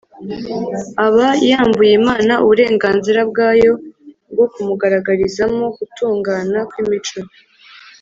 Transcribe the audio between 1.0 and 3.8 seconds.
aba yambuye imana uburenganzira bwayo